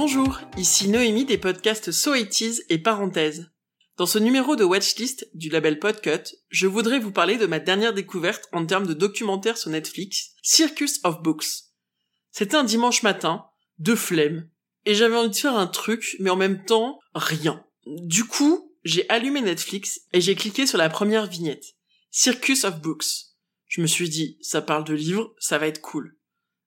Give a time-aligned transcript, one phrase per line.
[0.00, 3.50] Bonjour, ici Noémie des podcasts So It et Parenthèse.
[3.96, 7.92] Dans ce numéro de Watchlist du label Podcut, je voudrais vous parler de ma dernière
[7.92, 11.64] découverte en termes de documentaire sur Netflix, Circus of Books.
[12.30, 13.46] C'était un dimanche matin,
[13.80, 14.48] de flemme,
[14.84, 17.64] et j'avais envie de faire un truc, mais en même temps, rien.
[17.84, 21.74] Du coup, j'ai allumé Netflix et j'ai cliqué sur la première vignette,
[22.12, 23.34] Circus of Books.
[23.66, 26.16] Je me suis dit, ça parle de livres, ça va être cool.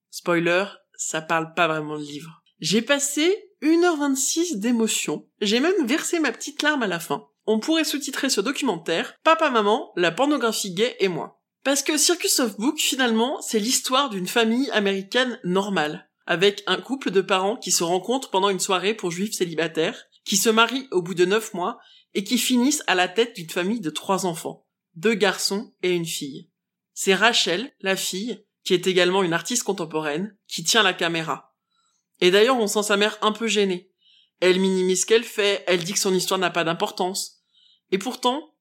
[0.09, 0.65] Spoiler,
[0.97, 2.40] ça parle pas vraiment de livres.
[2.61, 5.27] J'ai passé 1h26 d'émotion.
[5.41, 7.27] J'ai même versé ma petite larme à la fin.
[7.47, 11.41] On pourrait sous-titrer ce documentaire Papa Maman, la pornographie gay et moi.
[11.63, 17.09] Parce que Circus of Book, finalement, c'est l'histoire d'une famille américaine normale, avec un couple
[17.09, 21.01] de parents qui se rencontrent pendant une soirée pour juifs célibataires, qui se marient au
[21.01, 21.79] bout de neuf mois
[22.13, 26.05] et qui finissent à la tête d'une famille de trois enfants, deux garçons et une
[26.05, 26.51] fille.
[26.93, 31.50] C'est Rachel, la fille, qui est également une artiste contemporaine, qui tient la caméra.
[32.21, 33.91] Et d'ailleurs, on sent sa mère un peu gênée.
[34.39, 37.43] Elle minimise ce qu'elle fait, elle dit que son histoire n'a pas d'importance.
[37.91, 38.55] Et pourtant,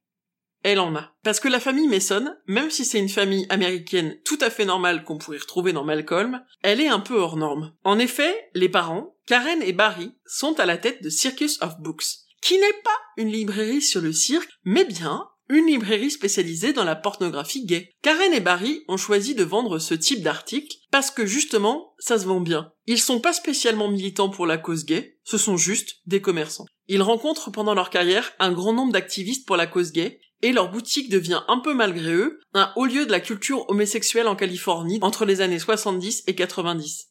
[0.63, 1.15] elle en a.
[1.23, 5.05] Parce que la famille Mason, même si c'est une famille américaine tout à fait normale
[5.05, 7.75] qu'on pourrait retrouver dans Malcolm, elle est un peu hors norme.
[7.85, 12.05] En effet, les parents, Karen et Barry, sont à la tête de Circus of Books,
[12.43, 16.95] qui n'est pas une librairie sur le cirque, mais bien une librairie spécialisée dans la
[16.95, 17.91] pornographie gay.
[18.03, 22.25] Karen et Barry ont choisi de vendre ce type d'article parce que justement, ça se
[22.25, 22.73] vend bien.
[22.87, 26.67] Ils sont pas spécialement militants pour la cause gay, ce sont juste des commerçants.
[26.87, 30.71] Ils rencontrent pendant leur carrière un grand nombre d'activistes pour la cause gay et leur
[30.71, 35.01] boutique devient un peu malgré eux un haut lieu de la culture homosexuelle en Californie
[35.03, 37.09] entre les années 70 et 90.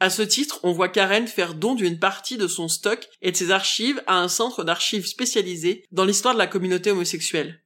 [0.00, 3.36] À ce titre, on voit Karen faire don d'une partie de son stock et de
[3.36, 7.62] ses archives à un centre d'archives spécialisé dans l'histoire de la communauté homosexuelle.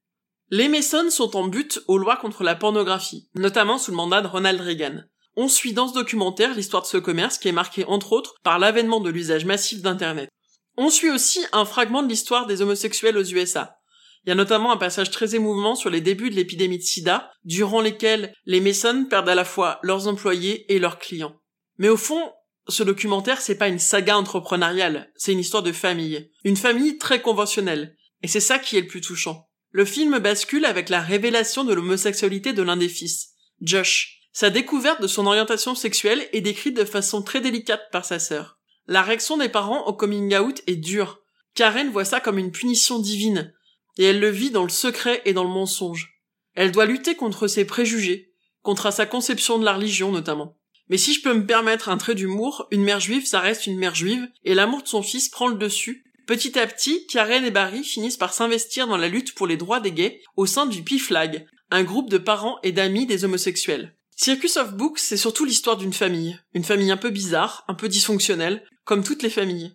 [0.54, 4.26] Les Mason sont en but aux lois contre la pornographie, notamment sous le mandat de
[4.26, 5.00] Ronald Reagan.
[5.34, 8.58] On suit dans ce documentaire l'histoire de ce commerce qui est marqué entre autres par
[8.58, 10.28] l'avènement de l'usage massif d'Internet.
[10.76, 13.78] On suit aussi un fragment de l'histoire des homosexuels aux USA.
[14.26, 17.30] Il y a notamment un passage très émouvant sur les débuts de l'épidémie de sida,
[17.44, 21.40] durant lesquels les Mason perdent à la fois leurs employés et leurs clients.
[21.78, 22.30] Mais au fond,
[22.68, 26.30] ce documentaire, c'est pas une saga entrepreneuriale, c'est une histoire de famille.
[26.44, 27.96] Une famille très conventionnelle.
[28.22, 29.48] Et c'est ça qui est le plus touchant.
[29.72, 33.30] Le film bascule avec la révélation de l'homosexualité de l'un des fils,
[33.62, 34.18] Josh.
[34.34, 38.58] Sa découverte de son orientation sexuelle est décrite de façon très délicate par sa sœur.
[38.86, 41.20] La réaction des parents au coming out est dure.
[41.54, 43.54] Karen voit ça comme une punition divine,
[43.96, 46.20] et elle le vit dans le secret et dans le mensonge.
[46.54, 50.58] Elle doit lutter contre ses préjugés, contre sa conception de la religion notamment.
[50.88, 53.78] Mais si je peux me permettre un trait d'humour, une mère juive, ça reste une
[53.78, 57.50] mère juive, et l'amour de son fils prend le dessus, Petit à petit, Karen et
[57.50, 60.82] Barry finissent par s'investir dans la lutte pour les droits des gays au sein du
[60.82, 63.96] P-Flag, un groupe de parents et d'amis des homosexuels.
[64.14, 67.88] Circus of Books, c'est surtout l'histoire d'une famille, une famille un peu bizarre, un peu
[67.88, 69.74] dysfonctionnelle, comme toutes les familles.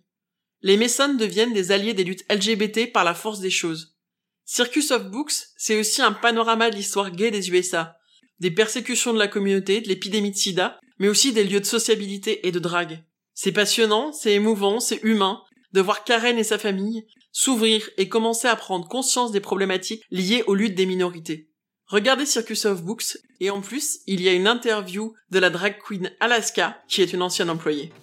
[0.61, 3.95] Les Mason deviennent des alliés des luttes LGBT par la force des choses.
[4.45, 7.97] Circus of Books, c'est aussi un panorama de l'histoire gay des USA,
[8.39, 12.47] des persécutions de la communauté, de l'épidémie de sida, mais aussi des lieux de sociabilité
[12.47, 13.03] et de drague.
[13.33, 15.41] C'est passionnant, c'est émouvant, c'est humain,
[15.77, 20.43] de voir Karen et sa famille s'ouvrir et commencer à prendre conscience des problématiques liées
[20.47, 21.51] aux luttes des minorités.
[21.85, 25.77] Regardez Circus of Books et en plus, il y a une interview de la drag
[25.77, 27.93] queen Alaska qui est une ancienne employée.